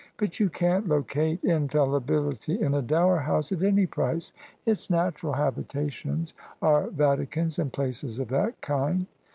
But 0.17 0.31
jon 0.31 0.49
can't 0.49 0.87
locate 0.87 1.43
Infallibility 1.43 2.59
in 2.59 2.73
a 2.73 2.81
Dower 2.81 3.19
House 3.19 3.51
at 3.51 3.61
any 3.61 3.85
price. 3.85 4.33
Its 4.65 4.89
natural 4.89 5.33
habitations 5.33 6.33
are 6.59 6.87
Vadcans 6.87 7.59
and 7.59 7.71
places 7.71 8.17
of 8.17 8.29
that 8.29 8.59
kind." 8.61 9.05